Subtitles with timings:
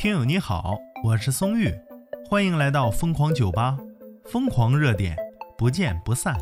[0.00, 1.70] 听友你好，我是松玉，
[2.26, 3.76] 欢迎来到疯狂酒吧，
[4.24, 5.14] 疯狂热点，
[5.58, 6.34] 不见不散。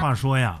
[0.00, 0.58] 话说呀，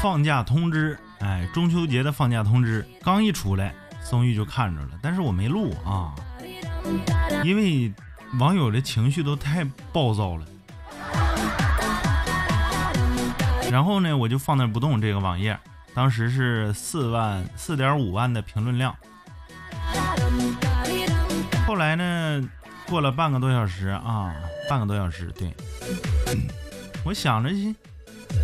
[0.00, 6.14] 放假通知，哎，中秋节的放假通知刚一出来，松玉就看着了，但是我没录啊，
[7.42, 7.92] 因为
[8.38, 10.46] 网友的情绪都太暴躁了。
[13.72, 15.00] 然后呢，我就放那不动。
[15.00, 15.58] 这个网页
[15.94, 18.94] 当时是四万四点五万的评论量。
[21.66, 22.46] 后来呢，
[22.86, 24.36] 过了半个多小时啊，
[24.68, 25.50] 半个多小时，对，
[27.02, 27.48] 我想着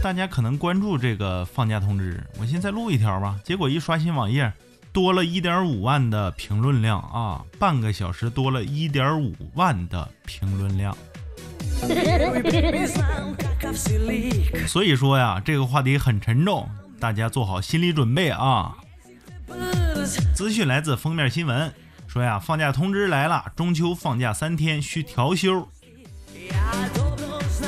[0.03, 3.39] 大家可能关注这个放假通知，我先再录一条吧。
[3.45, 4.51] 结果一刷新网页，
[4.95, 10.97] 多了一点五万的评论量啊，半个小时多了一点五万的评论量。
[14.67, 16.69] 所以说呀，这个话题很沉重，
[17.01, 18.77] 大家做好心理准备啊。
[20.35, 21.73] 资讯来自封面新闻，
[22.07, 25.69] 说呀，放假通知来了，中秋放假三天需调休。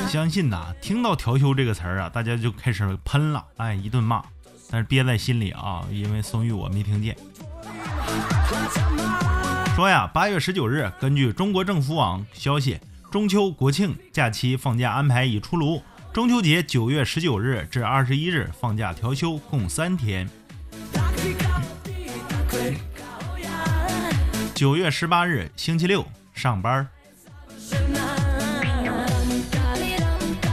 [0.08, 4.22] 相信呐，听到调休这个词儿啊，大家就开始喷了，哎，一顿骂，
[4.70, 7.16] 但是憋在心里啊，因为松玉我没听见。
[9.74, 12.78] 说呀，八月十九日，根据中国政府网消息。
[13.10, 20.30] 中秋国庆假期放假安排已出炉，中秋节九月十九日至二十一日放假调休，共三天。
[24.54, 26.86] 九月十八日星期六上班。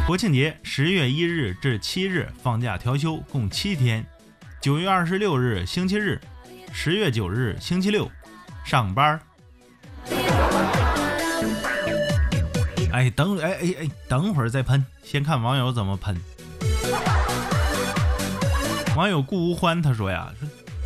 [0.08, 4.04] 国庆节十月一日至七日放假调休，共七天。
[4.60, 6.20] 九月二十六日星期日，
[6.74, 8.12] 十月九日星期六
[8.66, 9.20] 上班。
[12.98, 16.20] 哎，等哎哎哎，等会儿再喷，先看网友怎么喷。
[18.96, 20.34] 网友顾无欢他说呀，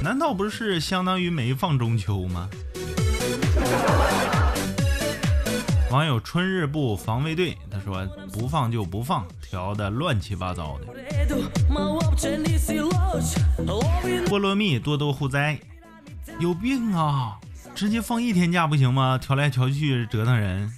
[0.03, 2.49] 难道不是相当于没放中秋吗？
[5.89, 10.87] 网友春日部防卫队他说不放就不放，调的乱七八糟的。
[14.25, 15.57] 菠萝蜜多多护灾，
[16.39, 17.37] 有病啊！
[17.73, 19.17] 直接放一天假不行吗？
[19.17, 20.69] 调来调去折腾人。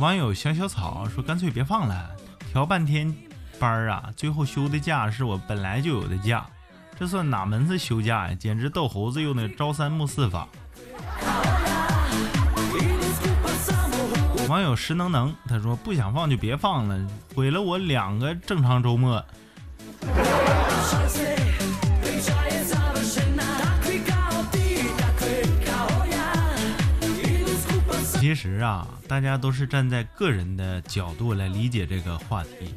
[0.00, 2.10] 网友小小草说：“干脆别放了，
[2.50, 3.14] 调半天
[3.58, 6.46] 班儿啊，最后休的假是我本来就有的假，
[6.98, 8.34] 这算哪门子休假呀？
[8.34, 10.48] 简直逗猴子用的朝三暮四法。”
[14.48, 19.22] 网友石能能他说：“不想放就别放了，毁了我两个正常周末。”
[28.30, 32.72] 其实啊，大家都是站在个人的角度来理解这个话题。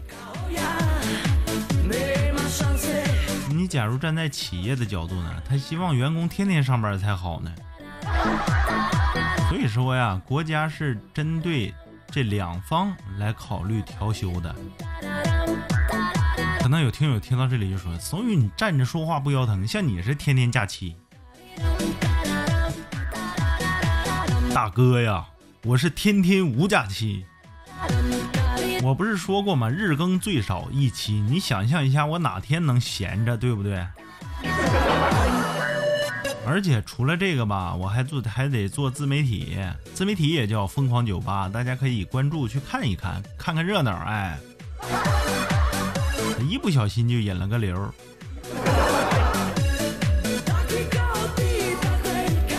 [3.53, 7.53] 你假如站在企业的角度呢，他希望员工天天上班才好呢。
[9.47, 11.71] 所以说呀，国家是针对
[12.09, 14.55] 这两方来考虑调休的。
[16.61, 20.95] 可能有听友听到这里就说：“所以你站着说话不腰疼，像你是天天假期。”
[24.51, 25.23] 大哥呀！
[25.65, 27.25] 我是天天无假期，
[28.83, 29.69] 我不是说过吗？
[29.69, 33.81] 日更最少一期，你想象一下，我哪天能闲着，对不对？
[36.45, 39.57] 而且除了这个吧，我还做还得做自媒体，
[39.93, 43.95] 自媒体也叫疯狂酒吧，大家可以关注去看一看，看看热闹。
[44.05, 44.37] 哎，
[46.49, 47.73] 一不小心就引了个流，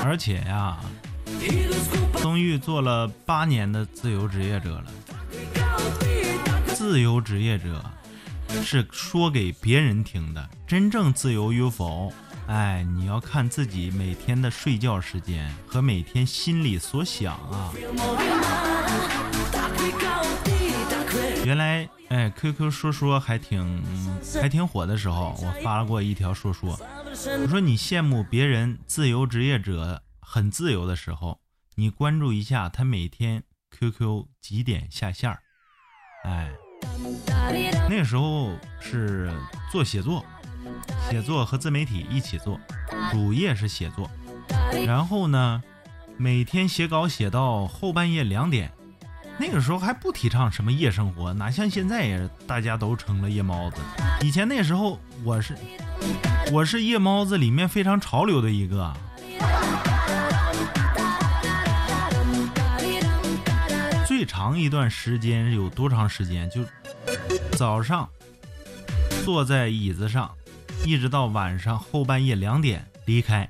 [0.03, 0.79] 而且呀。
[2.35, 4.87] 松玉做了八年的自由职业者了。
[6.75, 7.81] 自由职业者
[8.61, 12.13] 是说给别人听的，真正自由与否，
[12.49, 17.71] 哎，你要看自己每天的睡觉时间和每天心里所想啊。
[21.45, 23.81] 原来，哎，QQ 说说还挺
[24.43, 26.77] 还挺火的时候，我发过一条说说，
[27.43, 30.03] 我说你羡慕别人自由职业者。
[30.27, 31.39] 很自由的时候，
[31.77, 33.43] 你关注一下他每天
[33.73, 35.41] QQ 几点下线儿。
[36.25, 36.53] 哎，
[37.91, 39.33] 那时候是
[39.73, 40.25] 做写作，
[41.11, 42.61] 写作和自媒体一起做，
[43.11, 44.09] 主业是写作。
[44.87, 45.61] 然后呢，
[46.17, 48.71] 每天写稿写到后半夜两点。
[49.37, 53.81] 那个时候还不提倡什么夜生活，哪像现在呀，大家都成了夜猫子。
[54.23, 55.59] 以前那时候我是
[56.53, 58.95] 我是夜猫子里面非常潮流的一个。
[64.25, 66.49] 长一段时间有多长时间？
[66.51, 66.65] 就
[67.53, 68.09] 早上
[69.25, 70.31] 坐在椅子上，
[70.85, 73.49] 一直到晚上后半夜两点离开，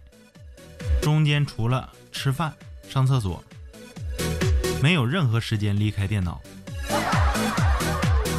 [1.00, 2.52] 中间除了吃饭、
[2.88, 3.42] 上厕所，
[4.82, 6.40] 没有任何时间离开电脑。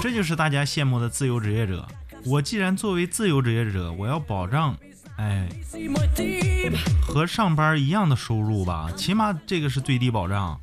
[0.02, 1.88] 这就是大家羡慕的自由职业者。
[2.26, 4.78] 我既然作为自由职业者，我要保障，
[5.18, 5.48] 哎，
[7.02, 10.60] 和上班一样的收入吧，起码这个是最低保障。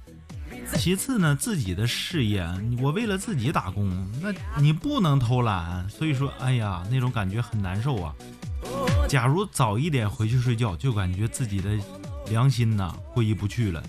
[0.78, 2.46] 其次呢，自己的事业，
[2.80, 5.88] 我为了自己打工，那你不能偷懒。
[5.88, 8.14] 所以说，哎呀，那种感觉很难受啊。
[9.08, 11.70] 假如早一点回去睡觉，就感觉自己的
[12.30, 13.82] 良心呐过意不去了。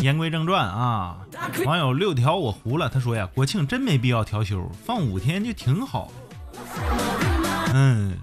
[0.00, 1.18] 言归正传啊，
[1.66, 6.10] 网友六条我糊了，他说呀，国庆真没必要调休，放五天就挺好。
[7.72, 8.16] 嗯，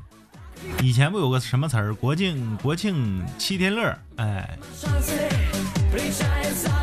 [0.81, 4.57] 以前不有个什么词儿，国庆国庆七天乐，哎，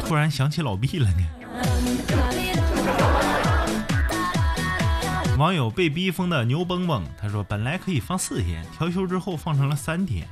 [0.06, 1.26] 突然想起老毕了呢。
[5.38, 10.26] 网友被逼疯的牛蹦蹦，他说本来可以放四天，调休之后放成了三天。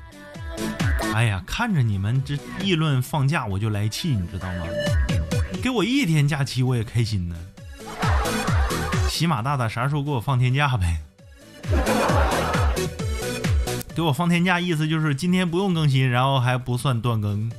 [1.14, 4.66] 哎呀，看着你们这议论放假，我就来气，你知道吗？
[5.62, 7.36] 给我一天假期，我也开心呢。
[9.08, 11.00] 喜马大大啥时候给我放天假呗？
[13.94, 17.50] 给我放天假，意思就是今天不用更新，然后还不算断更。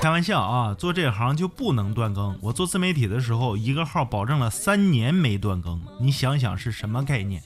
[0.00, 2.38] 开玩笑啊，做这行就不能断更。
[2.40, 7.42] 我做自媒体的时候，一个号保证了三年没断更，你想想是什么概念？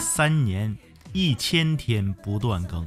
[0.00, 0.76] 三年。
[1.14, 2.82] 一千天不断更，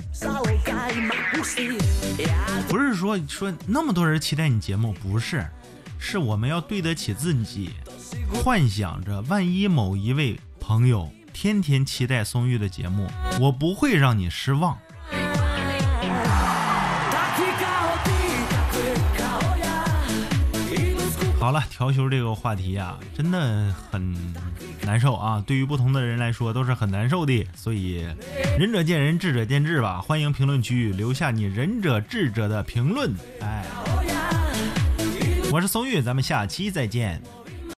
[2.68, 5.46] 不是说说那么多人期待你节目，不是，
[6.00, 7.70] 是我们要对得起自己，
[8.34, 13.08] 幻想着万一某一位朋友天天期待松玉的节目，
[13.40, 14.76] 我不会让你失望。
[21.40, 24.34] 好了，调休这个话题啊，真的很
[24.82, 25.44] 难受啊。
[25.46, 27.46] 对于不同的人来说，都是很难受的。
[27.56, 28.04] 所以，
[28.58, 30.02] 仁者见仁，智者见智吧。
[30.02, 33.14] 欢迎评论区留下你仁者智者的评论。
[33.40, 33.64] 哎，
[35.52, 37.22] 我是松玉，咱们下期再见。